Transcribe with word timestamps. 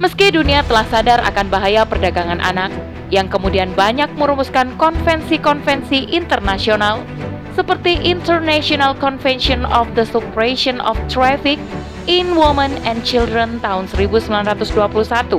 Meski 0.00 0.32
dunia 0.32 0.64
telah 0.64 0.88
sadar 0.88 1.20
akan 1.28 1.52
bahaya 1.52 1.84
perdagangan 1.84 2.40
anak, 2.40 2.72
yang 3.12 3.28
kemudian 3.28 3.68
banyak 3.76 4.08
merumuskan 4.16 4.72
konvensi-konvensi 4.80 6.08
internasional 6.16 7.04
seperti 7.52 8.00
International 8.00 8.96
Convention 8.96 9.68
of 9.68 9.92
the 9.92 10.08
Suppression 10.08 10.80
of 10.80 10.96
Traffic 11.12 11.60
in 12.08 12.32
Women 12.32 12.80
and 12.88 13.04
Children 13.04 13.60
tahun 13.60 13.92
1921 13.92 15.36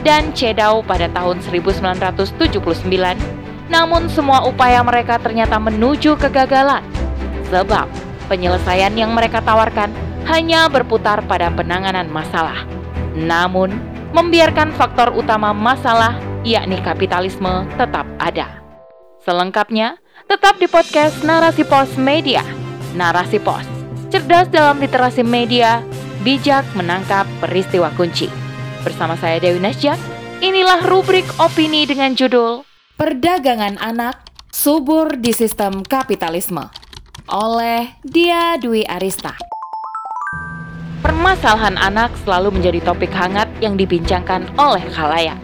dan 0.00 0.32
CEDAW 0.32 0.80
pada 0.88 1.04
tahun 1.12 1.44
1979. 1.44 2.40
Namun 3.68 4.08
semua 4.08 4.48
upaya 4.48 4.80
mereka 4.80 5.20
ternyata 5.20 5.60
menuju 5.60 6.16
kegagalan 6.16 6.80
sebab 7.52 7.84
penyelesaian 8.32 8.96
yang 8.96 9.12
mereka 9.12 9.44
tawarkan 9.44 9.92
hanya 10.24 10.72
berputar 10.72 11.20
pada 11.28 11.52
penanganan 11.52 12.08
masalah. 12.08 12.64
Namun, 13.10 13.89
membiarkan 14.10 14.74
faktor 14.74 15.14
utama 15.14 15.54
masalah, 15.54 16.18
yakni 16.42 16.78
kapitalisme, 16.82 17.66
tetap 17.78 18.06
ada. 18.18 18.60
Selengkapnya, 19.22 20.00
tetap 20.26 20.58
di 20.58 20.66
podcast 20.66 21.22
Narasi 21.22 21.62
Pos 21.62 21.94
Media. 21.94 22.42
Narasi 22.96 23.38
Pos, 23.38 23.62
cerdas 24.10 24.50
dalam 24.50 24.82
literasi 24.82 25.22
media, 25.22 25.78
bijak 26.26 26.66
menangkap 26.74 27.28
peristiwa 27.38 27.92
kunci. 27.94 28.26
Bersama 28.82 29.14
saya 29.14 29.38
Dewi 29.38 29.62
Nasjak, 29.62 30.00
inilah 30.42 30.82
rubrik 30.88 31.28
opini 31.38 31.86
dengan 31.86 32.16
judul 32.16 32.66
Perdagangan 32.98 33.78
Anak 33.78 34.26
Subur 34.50 35.14
di 35.14 35.30
Sistem 35.30 35.86
Kapitalisme 35.86 36.66
oleh 37.30 37.94
Dia 38.02 38.58
Dwi 38.58 38.82
Arista. 38.82 39.59
Permasalahan 41.00 41.80
anak 41.80 42.12
selalu 42.28 42.60
menjadi 42.60 42.84
topik 42.84 43.08
hangat 43.16 43.48
yang 43.64 43.80
dibincangkan 43.80 44.44
oleh 44.60 44.84
khalayak. 44.92 45.40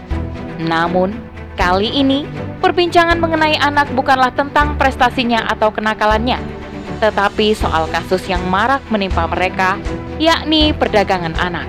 Namun, 0.61 1.17
kali 1.57 1.89
ini 1.89 2.29
perbincangan 2.61 3.17
mengenai 3.17 3.57
anak 3.57 3.89
bukanlah 3.97 4.29
tentang 4.37 4.77
prestasinya 4.77 5.49
atau 5.49 5.73
kenakalannya, 5.73 6.37
tetapi 7.01 7.57
soal 7.57 7.89
kasus 7.89 8.29
yang 8.29 8.45
marak 8.53 8.85
menimpa 8.93 9.25
mereka, 9.33 9.81
yakni 10.21 10.77
perdagangan 10.77 11.33
anak. 11.41 11.65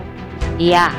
Ya, 0.60 0.92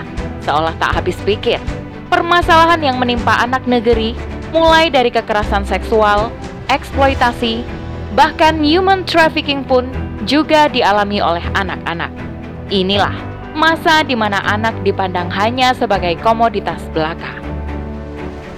seolah 0.48 0.73
tak 0.80 0.97
habis 0.97 1.20
pikir, 1.28 1.61
permasalahan 2.08 2.80
yang 2.80 2.97
menimpa 2.97 3.36
anak 3.45 3.69
negeri 3.69 4.17
mulai 4.48 4.89
dari 4.89 5.12
kekerasan 5.12 5.69
seksual, 5.69 6.33
eksploitasi, 6.73 7.69
bahkan 8.17 8.64
human 8.64 9.05
trafficking 9.05 9.61
pun 9.61 9.84
juga 10.25 10.73
dialami 10.73 11.20
oleh 11.20 11.45
anak-anak. 11.52 12.28
Inilah 12.69 13.16
masa 13.56 14.05
di 14.05 14.12
mana 14.12 14.44
anak 14.44 14.84
dipandang 14.84 15.33
hanya 15.33 15.72
sebagai 15.72 16.20
komoditas 16.20 16.84
belaka. 16.92 17.41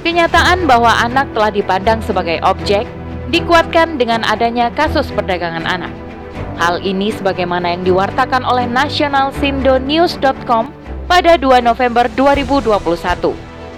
Kenyataan 0.03 0.67
bahwa 0.67 0.91
anak 0.99 1.31
telah 1.31 1.55
dipandang 1.55 2.03
sebagai 2.03 2.43
objek 2.43 2.91
dikuatkan 3.31 4.03
dengan 4.03 4.27
adanya 4.27 4.67
kasus 4.75 5.07
perdagangan 5.15 5.63
anak. 5.63 5.95
Hal 6.59 6.83
ini 6.83 7.15
sebagaimana 7.15 7.79
yang 7.79 7.87
diwartakan 7.87 8.43
oleh 8.43 8.67
nationalsindonews.com 8.67 10.75
pada 11.07 11.39
2 11.39 11.63
November 11.63 12.11
2021. 12.19 12.67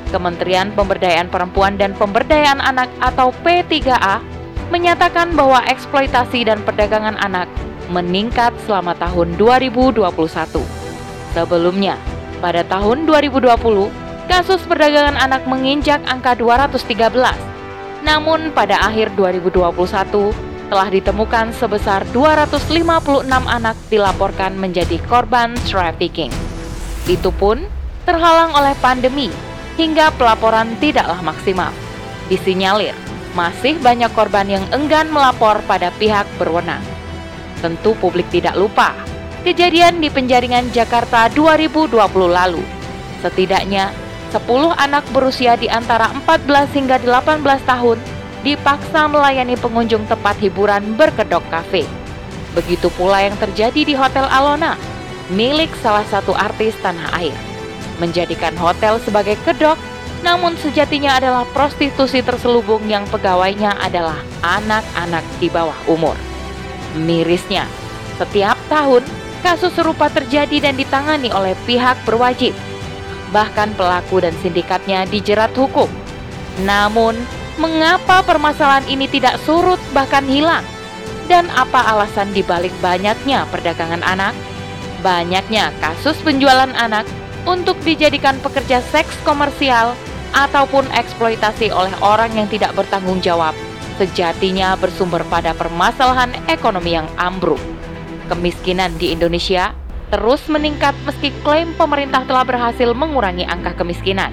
Kementerian 0.09 0.73
Pemberdayaan 0.73 1.29
Perempuan 1.29 1.77
dan 1.77 1.93
Pemberdayaan 1.93 2.65
Anak 2.65 2.89
atau 3.05 3.37
P3A 3.45 4.25
menyatakan 4.73 5.37
bahwa 5.37 5.61
eksploitasi 5.69 6.49
dan 6.49 6.65
perdagangan 6.65 7.21
anak 7.21 7.53
meningkat 7.93 8.57
selama 8.65 8.97
tahun 8.97 9.37
2021. 9.37 10.01
Sebelumnya, 11.37 12.01
pada 12.41 12.65
tahun 12.65 13.05
2020, 13.05 13.93
kasus 14.27 14.65
perdagangan 14.65 15.21
anak 15.21 15.45
menginjak 15.45 16.01
angka 16.09 16.33
213. 16.35 17.37
Namun 18.03 18.51
pada 18.57 18.83
akhir 18.89 19.15
2021 19.15 20.33
telah 20.73 20.89
ditemukan 20.89 21.53
sebesar 21.53 22.03
256 22.17 23.29
anak 23.29 23.77
dilaporkan 23.93 24.57
menjadi 24.57 24.97
korban 25.05 25.53
trafficking. 25.69 26.33
Itu 27.05 27.29
pun 27.29 27.69
terhalang 28.09 28.57
oleh 28.57 28.73
pandemi 28.81 29.29
hingga 29.77 30.11
pelaporan 30.17 30.73
tidaklah 30.81 31.21
maksimal. 31.21 31.71
Disinyalir 32.33 32.97
masih 33.33 33.81
banyak 33.81 34.13
korban 34.13 34.49
yang 34.49 34.65
enggan 34.73 35.09
melapor 35.09 35.61
pada 35.65 35.93
pihak 35.97 36.25
berwenang. 36.37 36.81
Tentu 37.63 37.95
publik 38.03 38.27
tidak 38.35 38.59
lupa 38.59 38.91
kejadian 39.43 39.99
di 39.99 40.07
penjaringan 40.07 40.71
Jakarta 40.71 41.27
2020 41.31 41.95
lalu. 42.31 42.63
Setidaknya 43.23 43.91
10 44.31 44.75
anak 44.75 45.05
berusia 45.11 45.59
di 45.59 45.67
antara 45.67 46.11
14 46.27 46.75
hingga 46.75 46.97
18 47.03 47.43
tahun 47.63 47.99
dipaksa 48.43 49.07
melayani 49.07 49.55
pengunjung 49.59 50.07
tempat 50.11 50.39
hiburan 50.43 50.95
berkedok 50.99 51.43
kafe. 51.51 51.87
Begitu 52.55 52.91
pula 52.99 53.23
yang 53.23 53.39
terjadi 53.39 53.87
di 53.87 53.95
Hotel 53.95 54.27
Alona, 54.27 54.75
milik 55.31 55.71
salah 55.79 56.07
satu 56.11 56.35
artis 56.35 56.75
tanah 56.83 57.15
air. 57.19 57.35
Menjadikan 58.03 58.57
hotel 58.59 58.99
sebagai 59.05 59.39
kedok, 59.47 59.79
namun 60.27 60.59
sejatinya 60.59 61.19
adalah 61.23 61.47
prostitusi 61.55 62.19
terselubung 62.25 62.83
yang 62.91 63.07
pegawainya 63.11 63.79
adalah 63.79 64.19
anak-anak 64.43 65.23
di 65.39 65.47
bawah 65.47 65.77
umur. 65.87 66.32
Mirisnya, 66.93 67.65
setiap 68.21 68.61
tahun 68.69 69.01
kasus 69.41 69.75
serupa 69.75 70.13
terjadi 70.13 70.71
dan 70.71 70.77
ditangani 70.77 71.33
oleh 71.33 71.57
pihak 71.65 71.99
berwajib. 72.05 72.53
Bahkan 73.33 73.75
pelaku 73.75 74.21
dan 74.21 74.37
sindikatnya 74.45 75.09
dijerat 75.09 75.57
hukum. 75.57 75.89
Namun, 76.63 77.17
mengapa 77.57 78.21
permasalahan 78.23 78.85
ini 78.87 79.09
tidak 79.09 79.41
surut 79.43 79.81
bahkan 79.97 80.25
hilang? 80.29 80.63
Dan 81.27 81.49
apa 81.57 81.81
alasan 81.97 82.31
dibalik 82.37 82.73
banyaknya 82.85 83.49
perdagangan 83.49 84.05
anak? 84.05 84.37
Banyaknya 85.01 85.73
kasus 85.81 86.15
penjualan 86.21 86.71
anak 86.77 87.09
untuk 87.49 87.75
dijadikan 87.83 88.37
pekerja 88.45 88.85
seks 88.93 89.17
komersial 89.25 89.97
ataupun 90.37 90.87
eksploitasi 90.93 91.73
oleh 91.73 91.93
orang 92.05 92.31
yang 92.37 92.47
tidak 92.53 92.77
bertanggung 92.77 93.19
jawab 93.25 93.57
sejatinya 94.01 94.75
bersumber 94.79 95.23
pada 95.29 95.53
permasalahan 95.53 96.33
ekonomi 96.49 96.97
yang 96.97 97.09
ambruk. 97.21 97.61
Kemiskinan 98.31 98.95
di 98.97 99.13
Indonesia 99.13 99.77
terus 100.13 100.45
meningkat 100.53 100.93
meski 101.09 101.33
klaim 101.41 101.73
pemerintah 101.81 102.25
telah 102.29 102.45
berhasil 102.45 102.93
mengurangi 102.93 103.49
angka 103.49 103.73
kemiskinan. 103.81 104.33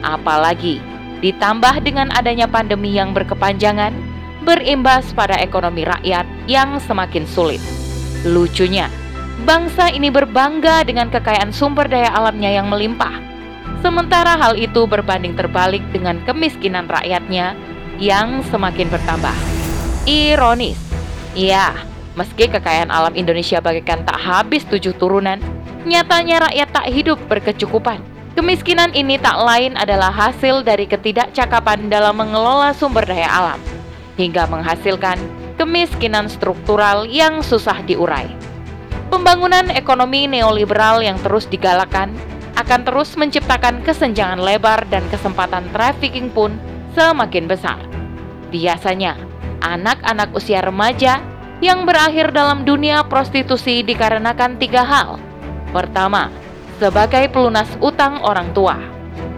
Apalagi 0.00 0.80
ditambah 1.20 1.84
dengan 1.84 2.08
adanya 2.16 2.48
pandemi 2.48 2.96
yang 2.96 3.12
berkepanjangan, 3.12 3.92
berimbas 4.48 5.12
pada 5.12 5.36
ekonomi 5.36 5.84
rakyat 5.84 6.24
yang 6.48 6.80
semakin 6.80 7.28
sulit. 7.28 7.60
Lucunya, 8.24 8.88
bangsa 9.44 9.92
ini 9.92 10.08
berbangga 10.08 10.84
dengan 10.88 11.12
kekayaan 11.12 11.52
sumber 11.52 11.88
daya 11.88 12.12
alamnya 12.16 12.48
yang 12.56 12.72
melimpah. 12.72 13.20
Sementara 13.80 14.36
hal 14.36 14.56
itu 14.60 14.84
berbanding 14.84 15.36
terbalik 15.36 15.80
dengan 15.92 16.20
kemiskinan 16.28 16.84
rakyatnya 16.88 17.56
yang 18.00 18.40
semakin 18.48 18.88
bertambah. 18.88 19.36
Ironis, 20.08 20.80
ya, 21.36 21.76
meski 22.16 22.48
kekayaan 22.48 22.88
alam 22.88 23.12
Indonesia 23.12 23.60
bagaikan 23.60 24.02
tak 24.08 24.16
habis 24.16 24.64
tujuh 24.66 24.96
turunan, 24.96 25.38
nyatanya 25.84 26.48
rakyat 26.48 26.68
tak 26.72 26.86
hidup 26.88 27.20
berkecukupan. 27.28 28.00
Kemiskinan 28.32 28.96
ini 28.96 29.20
tak 29.20 29.36
lain 29.36 29.76
adalah 29.76 30.08
hasil 30.08 30.64
dari 30.64 30.88
ketidakcakapan 30.88 31.92
dalam 31.92 32.16
mengelola 32.16 32.72
sumber 32.72 33.04
daya 33.04 33.28
alam, 33.28 33.60
hingga 34.16 34.48
menghasilkan 34.48 35.20
kemiskinan 35.60 36.24
struktural 36.32 37.04
yang 37.04 37.44
susah 37.44 37.84
diurai. 37.84 38.32
Pembangunan 39.12 39.68
ekonomi 39.74 40.24
neoliberal 40.24 41.04
yang 41.04 41.20
terus 41.20 41.44
digalakan 41.50 42.16
akan 42.56 42.80
terus 42.86 43.12
menciptakan 43.18 43.82
kesenjangan 43.84 44.40
lebar 44.40 44.88
dan 44.88 45.04
kesempatan 45.12 45.66
trafficking 45.74 46.30
pun 46.32 46.54
semakin 46.94 47.50
besar. 47.50 47.89
Biasanya, 48.50 49.14
anak-anak 49.62 50.34
usia 50.34 50.58
remaja 50.58 51.22
yang 51.62 51.86
berakhir 51.86 52.34
dalam 52.34 52.66
dunia 52.66 53.06
prostitusi 53.06 53.86
dikarenakan 53.86 54.58
tiga 54.58 54.82
hal. 54.82 55.22
Pertama, 55.70 56.34
sebagai 56.82 57.30
pelunas 57.30 57.70
utang 57.78 58.18
orang 58.26 58.50
tua. 58.50 58.74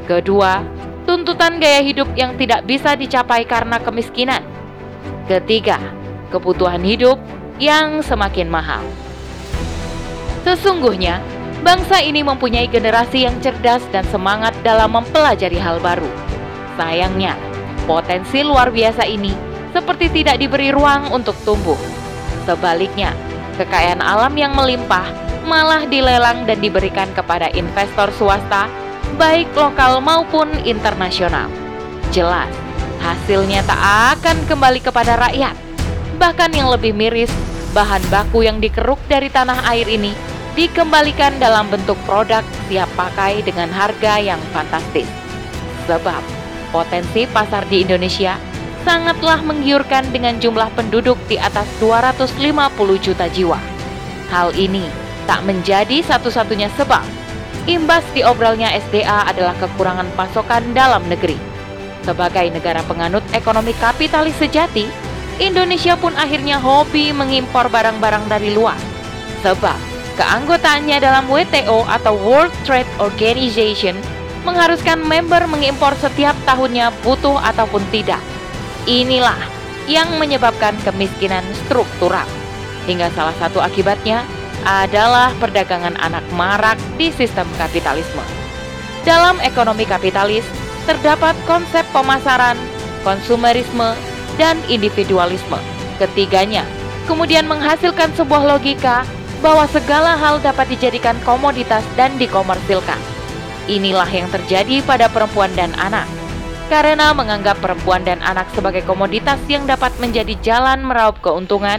Kedua, 0.08 0.64
tuntutan 1.04 1.60
gaya 1.60 1.84
hidup 1.84 2.08
yang 2.16 2.38
tidak 2.40 2.64
bisa 2.64 2.96
dicapai 2.96 3.44
karena 3.44 3.76
kemiskinan. 3.82 4.40
Ketiga, 5.28 5.76
kebutuhan 6.32 6.80
hidup 6.80 7.20
yang 7.60 8.00
semakin 8.00 8.48
mahal. 8.48 8.80
Sesungguhnya, 10.42 11.20
bangsa 11.62 12.00
ini 12.02 12.24
mempunyai 12.24 12.66
generasi 12.66 13.28
yang 13.28 13.36
cerdas 13.44 13.84
dan 13.94 14.02
semangat 14.08 14.56
dalam 14.66 14.90
mempelajari 14.94 15.58
hal 15.60 15.78
baru. 15.78 16.08
Sayangnya, 16.74 17.36
Potensi 17.82 18.46
luar 18.46 18.70
biasa 18.70 19.02
ini 19.06 19.34
seperti 19.72 20.12
tidak 20.22 20.38
diberi 20.38 20.70
ruang 20.70 21.10
untuk 21.10 21.34
tumbuh. 21.42 21.78
Sebaliknya, 22.46 23.10
kekayaan 23.58 24.04
alam 24.04 24.34
yang 24.38 24.54
melimpah 24.54 25.06
malah 25.42 25.82
dilelang 25.90 26.46
dan 26.46 26.62
diberikan 26.62 27.10
kepada 27.16 27.50
investor 27.50 28.14
swasta 28.14 28.70
baik 29.18 29.50
lokal 29.58 29.98
maupun 29.98 30.48
internasional. 30.62 31.50
Jelas, 32.14 32.50
hasilnya 33.02 33.66
tak 33.66 33.80
akan 34.18 34.36
kembali 34.46 34.80
kepada 34.80 35.18
rakyat. 35.18 35.56
Bahkan 36.20 36.50
yang 36.54 36.70
lebih 36.70 36.94
miris, 36.94 37.32
bahan 37.74 38.04
baku 38.12 38.46
yang 38.46 38.62
dikeruk 38.62 39.00
dari 39.10 39.32
tanah 39.32 39.64
air 39.72 39.88
ini 39.88 40.14
dikembalikan 40.52 41.40
dalam 41.40 41.72
bentuk 41.72 41.96
produk 42.04 42.44
siap 42.68 42.88
pakai 42.92 43.40
dengan 43.40 43.72
harga 43.72 44.20
yang 44.20 44.38
fantastis. 44.52 45.08
Sebab 45.88 46.41
potensi 46.72 47.28
pasar 47.28 47.68
di 47.68 47.84
Indonesia 47.84 48.40
sangatlah 48.82 49.38
menggiurkan 49.46 50.10
dengan 50.10 50.42
jumlah 50.42 50.72
penduduk 50.74 51.14
di 51.30 51.38
atas 51.38 51.68
250 51.78 52.34
juta 52.98 53.30
jiwa. 53.30 53.60
Hal 54.32 54.50
ini 54.58 54.82
tak 55.28 55.46
menjadi 55.46 56.02
satu-satunya 56.02 56.72
sebab 56.74 57.04
imbas 57.70 58.02
diobrolnya 58.10 58.74
SDA 58.74 59.30
adalah 59.30 59.54
kekurangan 59.62 60.10
pasokan 60.18 60.74
dalam 60.74 61.04
negeri. 61.06 61.38
Sebagai 62.02 62.50
negara 62.50 62.82
penganut 62.82 63.22
ekonomi 63.30 63.70
kapitalis 63.78 64.34
sejati, 64.42 64.90
Indonesia 65.38 65.94
pun 65.94 66.10
akhirnya 66.18 66.58
hobi 66.58 67.14
mengimpor 67.14 67.70
barang-barang 67.70 68.26
dari 68.26 68.50
luar. 68.50 68.78
Sebab 69.46 69.78
keanggotaannya 70.18 70.98
dalam 70.98 71.30
WTO 71.30 71.86
atau 71.86 72.18
World 72.18 72.50
Trade 72.66 72.90
Organization 72.98 73.94
mengharuskan 74.42 74.98
member 75.02 75.46
mengimpor 75.46 75.94
setiap 75.98 76.34
tahunnya 76.46 76.90
butuh 77.02 77.38
ataupun 77.38 77.82
tidak. 77.94 78.20
Inilah 78.86 79.38
yang 79.86 80.18
menyebabkan 80.18 80.74
kemiskinan 80.82 81.42
struktural. 81.66 82.26
Hingga 82.86 83.14
salah 83.14 83.34
satu 83.38 83.62
akibatnya 83.62 84.26
adalah 84.62 85.34
perdagangan 85.38 85.94
anak 85.98 86.22
marak 86.34 86.78
di 86.98 87.10
sistem 87.14 87.46
kapitalisme. 87.58 88.22
Dalam 89.02 89.42
ekonomi 89.42 89.82
kapitalis, 89.82 90.46
terdapat 90.86 91.34
konsep 91.46 91.82
pemasaran, 91.90 92.58
konsumerisme, 93.02 93.94
dan 94.38 94.58
individualisme. 94.70 95.58
Ketiganya 95.98 96.66
kemudian 97.06 97.46
menghasilkan 97.46 98.14
sebuah 98.14 98.46
logika 98.46 99.02
bahwa 99.42 99.66
segala 99.66 100.14
hal 100.14 100.38
dapat 100.38 100.70
dijadikan 100.70 101.18
komoditas 101.26 101.82
dan 101.98 102.14
dikomersilkan. 102.14 103.11
Inilah 103.70 104.10
yang 104.10 104.26
terjadi 104.30 104.82
pada 104.82 105.06
perempuan 105.06 105.54
dan 105.54 105.70
anak. 105.78 106.08
Karena 106.66 107.12
menganggap 107.14 107.60
perempuan 107.62 108.02
dan 108.02 108.18
anak 108.24 108.48
sebagai 108.56 108.82
komoditas 108.82 109.38
yang 109.46 109.68
dapat 109.68 109.92
menjadi 110.02 110.34
jalan 110.40 110.82
meraup 110.82 111.20
keuntungan, 111.20 111.78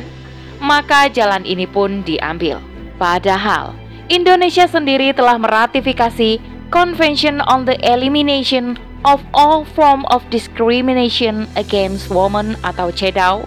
maka 0.64 1.12
jalan 1.12 1.44
ini 1.44 1.68
pun 1.68 2.06
diambil. 2.08 2.62
Padahal, 2.96 3.76
Indonesia 4.08 4.70
sendiri 4.70 5.12
telah 5.12 5.36
meratifikasi 5.36 6.40
Convention 6.72 7.42
on 7.50 7.66
the 7.68 7.76
Elimination 7.84 8.80
of 9.04 9.20
All 9.36 9.68
Form 9.76 10.08
of 10.10 10.24
Discrimination 10.32 11.46
Against 11.60 12.08
Women 12.08 12.56
atau 12.64 12.90
CEDAW 12.90 13.44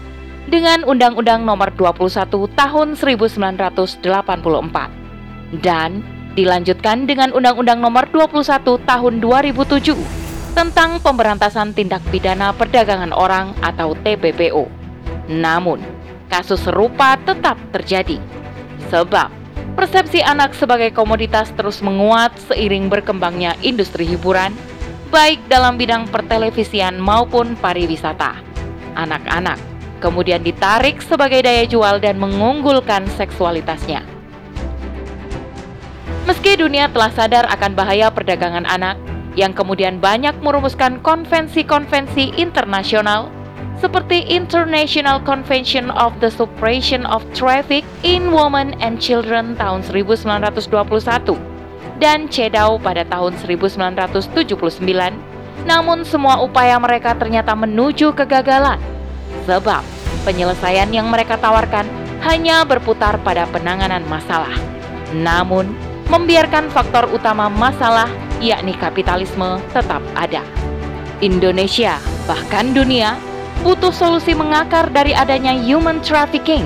dengan 0.47 0.85
Undang-Undang 0.87 1.43
Nomor 1.43 1.73
21 1.75 2.47
Tahun 2.55 2.87
1984 2.95 4.03
dan 5.63 6.03
dilanjutkan 6.37 7.09
dengan 7.09 7.33
Undang-Undang 7.33 7.81
Nomor 7.81 8.05
21 8.13 8.77
Tahun 8.85 9.13
2007 9.17 9.97
tentang 10.53 11.01
Pemberantasan 11.01 11.73
Tindak 11.73 12.05
Pidana 12.13 12.53
Perdagangan 12.53 13.09
Orang 13.09 13.57
atau 13.65 13.97
TPPO. 13.97 14.69
Namun, 15.33 15.81
kasus 16.29 16.61
serupa 16.61 17.17
tetap 17.25 17.57
terjadi. 17.73 18.21
Sebab 18.93 19.33
persepsi 19.73 20.21
anak 20.21 20.53
sebagai 20.53 20.93
komoditas 20.93 21.49
terus 21.57 21.81
menguat 21.81 22.37
seiring 22.45 22.87
berkembangnya 22.87 23.57
industri 23.65 24.05
hiburan, 24.05 24.53
baik 25.09 25.41
dalam 25.49 25.81
bidang 25.81 26.05
pertelevisian 26.13 27.01
maupun 27.01 27.57
pariwisata. 27.57 28.37
Anak-anak 28.93 29.57
kemudian 29.97 30.45
ditarik 30.45 31.01
sebagai 31.01 31.41
daya 31.41 31.65
jual 31.65 31.97
dan 31.97 32.21
mengunggulkan 32.21 33.09
seksualitasnya. 33.17 34.16
Meski 36.27 36.59
dunia 36.59 36.91
telah 36.91 37.07
sadar 37.15 37.47
akan 37.47 37.71
bahaya 37.71 38.11
perdagangan 38.11 38.67
anak, 38.67 38.99
yang 39.39 39.55
kemudian 39.55 40.03
banyak 40.03 40.35
merumuskan 40.43 40.99
konvensi-konvensi 40.99 42.35
internasional 42.35 43.31
seperti 43.79 44.27
International 44.27 45.23
Convention 45.23 45.87
of 45.87 46.11
the 46.19 46.27
Suppression 46.27 47.07
of 47.07 47.23
Traffic 47.31 47.87
in 48.03 48.35
Women 48.35 48.75
and 48.83 48.99
Children 48.99 49.55
tahun 49.55 49.87
1921 49.87 50.67
dan 52.03 52.27
CEDAW 52.27 52.75
pada 52.83 53.07
tahun 53.07 53.39
1979, 53.47 54.83
namun 55.63 56.03
semua 56.03 56.43
upaya 56.43 56.75
mereka 56.75 57.15
ternyata 57.15 57.55
menuju 57.55 58.11
kegagalan 58.11 58.83
sebab 59.47 59.79
penyelesaian 60.27 60.91
yang 60.91 61.07
mereka 61.07 61.39
tawarkan 61.39 61.87
hanya 62.27 62.67
berputar 62.67 63.15
pada 63.23 63.47
penanganan 63.47 64.03
masalah. 64.11 64.51
Namun, 65.15 65.86
membiarkan 66.07 66.71
faktor 66.71 67.07
utama 67.11 67.51
masalah, 67.51 68.07
yakni 68.39 68.71
kapitalisme, 68.75 69.59
tetap 69.75 69.99
ada. 70.15 70.43
Indonesia, 71.19 71.97
bahkan 72.29 72.71
dunia, 72.71 73.17
butuh 73.65 73.91
solusi 73.91 74.37
mengakar 74.37 74.87
dari 74.93 75.11
adanya 75.11 75.51
human 75.51 75.99
trafficking. 75.99 76.63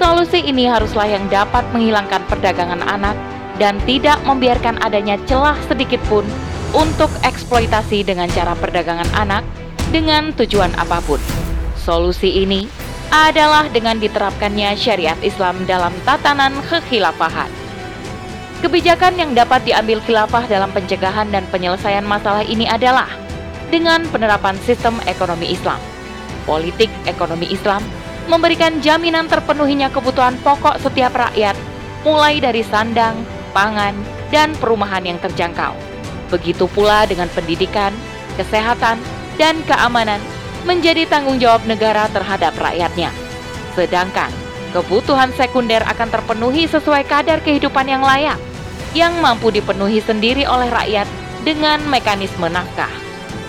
Solusi 0.00 0.40
ini 0.40 0.64
haruslah 0.64 1.04
yang 1.04 1.28
dapat 1.28 1.66
menghilangkan 1.76 2.24
perdagangan 2.30 2.80
anak 2.88 3.12
dan 3.60 3.76
tidak 3.84 4.16
membiarkan 4.24 4.80
adanya 4.80 5.20
celah 5.28 5.58
sedikit 5.68 6.00
pun 6.08 6.24
untuk 6.72 7.12
eksploitasi 7.20 8.06
dengan 8.06 8.30
cara 8.32 8.56
perdagangan 8.56 9.10
anak 9.12 9.44
dengan 9.92 10.32
tujuan 10.32 10.72
apa 10.80 11.04
pun. 11.04 11.20
Solusi 11.76 12.40
ini 12.40 12.64
adalah 13.10 13.66
dengan 13.68 13.98
diterapkannya 13.98 14.72
syariat 14.78 15.18
Islam 15.20 15.66
dalam 15.66 15.92
tatanan 16.06 16.54
kekhilafahan. 16.70 17.59
Kebijakan 18.60 19.16
yang 19.16 19.32
dapat 19.32 19.64
diambil 19.64 20.04
khilafah 20.04 20.44
dalam 20.44 20.68
pencegahan 20.76 21.32
dan 21.32 21.48
penyelesaian 21.48 22.04
masalah 22.04 22.44
ini 22.44 22.68
adalah 22.68 23.08
dengan 23.72 24.04
penerapan 24.12 24.52
sistem 24.60 25.00
ekonomi 25.08 25.48
Islam. 25.48 25.80
Politik 26.44 26.92
ekonomi 27.08 27.48
Islam 27.48 27.80
memberikan 28.28 28.84
jaminan 28.84 29.32
terpenuhinya 29.32 29.88
kebutuhan 29.88 30.36
pokok 30.44 30.76
setiap 30.76 31.16
rakyat, 31.16 31.56
mulai 32.04 32.36
dari 32.36 32.60
sandang, 32.60 33.16
pangan, 33.56 33.96
dan 34.28 34.52
perumahan 34.60 35.08
yang 35.08 35.16
terjangkau. 35.24 35.72
Begitu 36.28 36.68
pula 36.68 37.08
dengan 37.08 37.32
pendidikan, 37.32 37.96
kesehatan, 38.36 39.00
dan 39.40 39.56
keamanan 39.64 40.20
menjadi 40.68 41.08
tanggung 41.08 41.40
jawab 41.40 41.64
negara 41.64 42.12
terhadap 42.12 42.52
rakyatnya. 42.60 43.08
Sedangkan 43.72 44.28
kebutuhan 44.76 45.32
sekunder 45.32 45.80
akan 45.88 46.12
terpenuhi 46.12 46.68
sesuai 46.68 47.08
kadar 47.08 47.40
kehidupan 47.40 47.88
yang 47.88 48.04
layak 48.04 48.36
yang 48.96 49.18
mampu 49.22 49.54
dipenuhi 49.54 50.02
sendiri 50.02 50.42
oleh 50.46 50.66
rakyat 50.70 51.06
dengan 51.46 51.80
mekanisme 51.86 52.46
nafkah. 52.50 52.90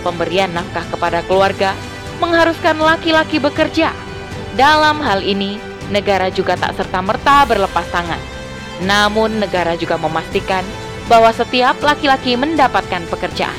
Pemberian 0.02 0.50
nafkah 0.54 0.86
kepada 0.90 1.22
keluarga 1.26 1.74
mengharuskan 2.22 2.78
laki-laki 2.78 3.42
bekerja. 3.42 3.90
Dalam 4.54 5.02
hal 5.02 5.24
ini, 5.24 5.58
negara 5.90 6.30
juga 6.30 6.54
tak 6.54 6.78
serta-merta 6.78 7.48
berlepas 7.48 7.86
tangan. 7.90 8.20
Namun, 8.82 9.42
negara 9.42 9.74
juga 9.78 9.98
memastikan 9.98 10.62
bahwa 11.10 11.30
setiap 11.34 11.78
laki-laki 11.82 12.38
mendapatkan 12.38 13.02
pekerjaan. 13.10 13.58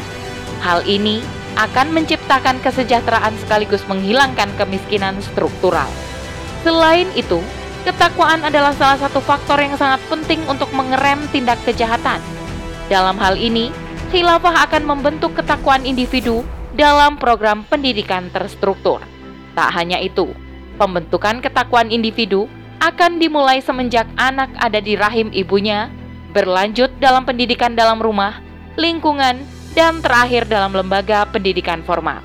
Hal 0.63 0.83
ini 0.87 1.19
akan 1.59 1.93
menciptakan 1.93 2.57
kesejahteraan 2.63 3.35
sekaligus 3.43 3.83
menghilangkan 3.85 4.49
kemiskinan 4.57 5.19
struktural. 5.21 5.87
Selain 6.63 7.11
itu, 7.13 7.43
Ketakwaan 7.83 8.47
adalah 8.47 8.71
salah 8.71 8.95
satu 8.95 9.19
faktor 9.19 9.59
yang 9.59 9.75
sangat 9.75 9.99
penting 10.07 10.39
untuk 10.47 10.71
mengerem 10.71 11.19
tindak 11.35 11.59
kejahatan. 11.67 12.23
Dalam 12.87 13.19
hal 13.19 13.35
ini, 13.35 13.75
khilafah 14.07 14.63
akan 14.71 14.87
membentuk 14.87 15.35
ketakwaan 15.35 15.83
individu 15.83 16.47
dalam 16.79 17.19
program 17.19 17.67
pendidikan 17.67 18.31
terstruktur. 18.31 19.03
Tak 19.51 19.75
hanya 19.75 19.99
itu, 19.99 20.31
pembentukan 20.79 21.43
ketakwaan 21.43 21.91
individu 21.91 22.47
akan 22.79 23.19
dimulai 23.19 23.59
semenjak 23.59 24.07
anak 24.15 24.47
ada 24.63 24.79
di 24.79 24.95
rahim 24.95 25.27
ibunya, 25.35 25.91
berlanjut 26.31 26.87
dalam 27.03 27.27
pendidikan 27.27 27.75
dalam 27.75 27.99
rumah, 27.99 28.39
lingkungan, 28.79 29.43
dan 29.75 29.99
terakhir 29.99 30.47
dalam 30.47 30.71
lembaga 30.71 31.27
pendidikan 31.27 31.83
formal. 31.83 32.23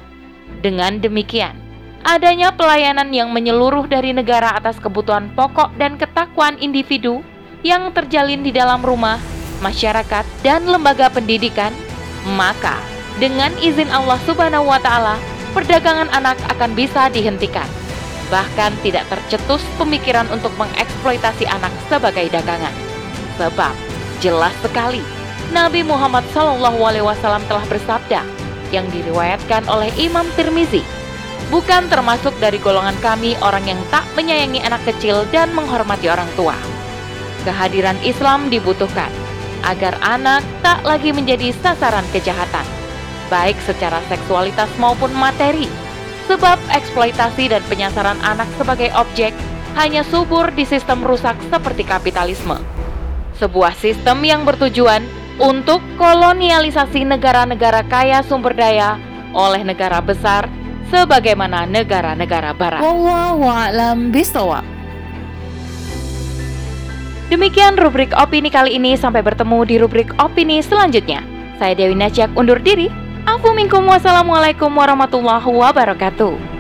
Dengan 0.63 1.03
demikian, 1.03 1.59
adanya 2.07 2.55
pelayanan 2.55 3.11
yang 3.11 3.31
menyeluruh 3.31 3.87
dari 3.87 4.15
negara 4.15 4.55
atas 4.55 4.79
kebutuhan 4.79 5.31
pokok 5.35 5.75
dan 5.79 5.99
ketakwaan 5.99 6.59
individu 6.59 7.23
yang 7.67 7.91
terjalin 7.91 8.43
di 8.43 8.55
dalam 8.55 8.83
rumah, 8.83 9.19
masyarakat, 9.59 10.25
dan 10.47 10.63
lembaga 10.67 11.11
pendidikan, 11.11 11.75
maka 12.39 12.79
dengan 13.19 13.51
izin 13.59 13.91
Allah 13.91 14.19
Subhanahu 14.23 14.71
wa 14.71 14.79
Ta'ala, 14.79 15.19
perdagangan 15.51 16.07
anak 16.15 16.39
akan 16.55 16.71
bisa 16.79 17.11
dihentikan. 17.11 17.67
Bahkan 18.31 18.79
tidak 18.85 19.09
tercetus 19.11 19.65
pemikiran 19.81 20.29
untuk 20.31 20.53
mengeksploitasi 20.55 21.49
anak 21.51 21.73
sebagai 21.91 22.31
dagangan, 22.31 22.75
sebab 23.41 23.75
jelas 24.23 24.55
sekali 24.61 25.03
Nabi 25.49 25.81
Muhammad 25.81 26.29
SAW 26.31 26.61
telah 27.49 27.65
bersabda 27.73 28.21
yang 28.69 28.85
diriwayatkan 28.93 29.65
oleh 29.65 29.89
Imam 29.97 30.29
Tirmizi. 30.37 30.98
Bukan 31.49 31.89
termasuk 31.89 32.37
dari 32.45 32.61
golongan 32.61 32.97
kami 33.01 33.33
orang 33.41 33.65
yang 33.65 33.81
tak 33.89 34.05
menyayangi 34.13 34.61
anak 34.61 34.85
kecil 34.85 35.25
dan 35.33 35.49
menghormati 35.57 36.13
orang 36.13 36.29
tua. 36.37 36.53
Kehadiran 37.49 37.97
Islam 38.05 38.53
dibutuhkan 38.53 39.09
agar 39.65 39.97
anak 40.05 40.45
tak 40.61 40.85
lagi 40.85 41.09
menjadi 41.09 41.49
sasaran 41.65 42.05
kejahatan, 42.13 42.69
baik 43.33 43.57
secara 43.65 44.05
seksualitas 44.13 44.69
maupun 44.77 45.09
materi. 45.17 45.65
Sebab 46.29 46.61
eksploitasi 46.69 47.49
dan 47.49 47.65
penyasaran 47.73 48.21
anak 48.21 48.53
sebagai 48.61 48.93
objek 48.93 49.33
hanya 49.81 50.05
subur 50.05 50.53
di 50.53 50.69
sistem 50.69 51.01
rusak 51.01 51.41
seperti 51.49 51.89
kapitalisme. 51.89 52.61
Sebuah 53.41 53.73
sistem 53.81 54.21
yang 54.21 54.45
bertujuan 54.45 55.09
untuk 55.41 55.81
kolonialisasi 55.97 57.09
negara-negara 57.09 57.89
kaya 57.89 58.21
sumber 58.21 58.53
daya 58.53 59.01
oleh 59.33 59.65
negara 59.65 60.05
besar 60.05 60.58
sebagaimana 60.89 61.69
negara-negara 61.69 62.53
barat. 62.57 62.81
Wallahualam 62.81 64.11
bisawab. 64.13 64.65
Demikian 67.29 67.77
rubrik 67.77 68.09
opini 68.17 68.49
kali 68.49 68.81
ini 68.81 68.97
sampai 68.97 69.21
bertemu 69.21 69.59
di 69.69 69.77
rubrik 69.77 70.17
opini 70.17 70.65
selanjutnya. 70.65 71.21
Saya 71.61 71.77
Dewi 71.77 71.93
Najak 71.93 72.33
undur 72.33 72.57
diri. 72.57 72.89
Afu 73.29 73.53
minkum 73.53 73.85
wassalamualaikum 73.85 74.73
warahmatullahi 74.73 75.45
wabarakatuh. 75.45 76.58